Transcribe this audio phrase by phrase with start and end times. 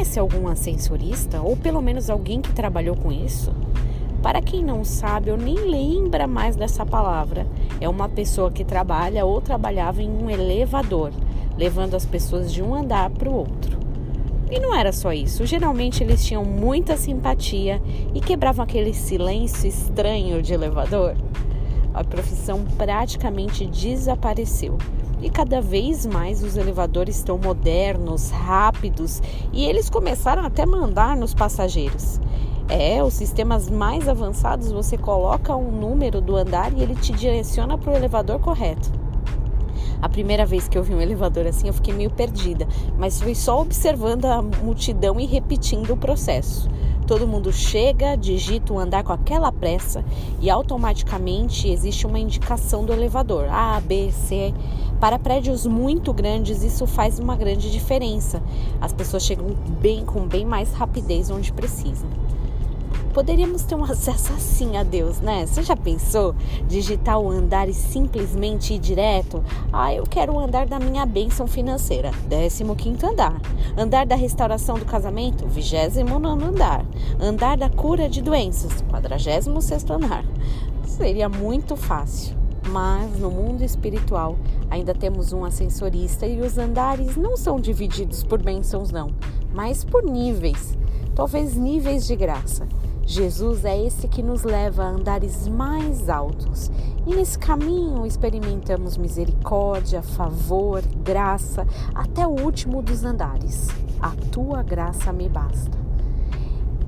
[0.00, 3.52] conhece algum ascensorista ou pelo menos alguém que trabalhou com isso?
[4.22, 7.46] Para quem não sabe ou nem lembra mais dessa palavra,
[7.78, 11.10] é uma pessoa que trabalha ou trabalhava em um elevador,
[11.54, 13.78] levando as pessoas de um andar para o outro.
[14.50, 17.78] E não era só isso, geralmente eles tinham muita simpatia
[18.14, 21.14] e quebravam aquele silêncio estranho de elevador.
[21.92, 24.78] A profissão praticamente desapareceu
[25.22, 31.16] e cada vez mais os elevadores estão modernos, rápidos e eles começaram até a mandar
[31.16, 32.20] nos passageiros.
[32.68, 37.76] É, os sistemas mais avançados você coloca um número do andar e ele te direciona
[37.76, 38.92] para o elevador correto.
[40.00, 43.34] A primeira vez que eu vi um elevador assim, eu fiquei meio perdida, mas fui
[43.34, 46.70] só observando a multidão e repetindo o processo.
[47.10, 50.04] Todo mundo chega, digita o andar com aquela pressa
[50.40, 54.54] e automaticamente existe uma indicação do elevador A, B, C.
[55.00, 58.40] Para prédios muito grandes, isso faz uma grande diferença.
[58.80, 59.48] As pessoas chegam
[59.80, 62.08] bem com bem mais rapidez onde precisam.
[63.12, 65.44] Poderíamos ter um acesso assim a Deus, né?
[65.44, 66.34] Você já pensou?
[66.68, 69.42] Digitar o andar e simplesmente ir direto?
[69.72, 73.40] Ah, eu quero o andar da minha bênção financeira, 15 andar.
[73.76, 76.84] Andar da restauração do casamento, 29 andar.
[77.20, 79.48] Andar da cura de doenças, 46
[79.90, 80.24] andar.
[80.84, 82.38] Seria muito fácil.
[82.68, 84.38] Mas no mundo espiritual
[84.68, 89.10] ainda temos um ascensorista e os andares não são divididos por bênçãos, não,
[89.52, 90.78] mas por níveis
[91.20, 92.66] talvez níveis de graça.
[93.04, 96.70] Jesus é esse que nos leva a andares mais altos.
[97.06, 103.68] E nesse caminho experimentamos misericórdia, favor, graça, até o último dos andares.
[104.00, 105.78] A tua graça me basta.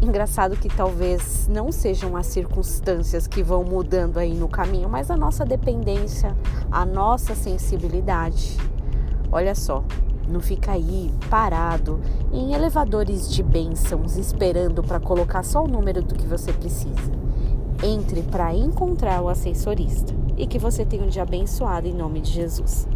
[0.00, 5.16] Engraçado que talvez não sejam as circunstâncias que vão mudando aí no caminho, mas a
[5.16, 6.36] nossa dependência,
[6.70, 8.56] a nossa sensibilidade.
[9.30, 9.84] Olha só,
[10.28, 12.00] não fica aí parado
[12.32, 17.12] em elevadores de bênçãos esperando para colocar só o número do que você precisa.
[17.82, 22.32] Entre para encontrar o ascensorista e que você tenha um dia abençoado em nome de
[22.32, 22.88] Jesus.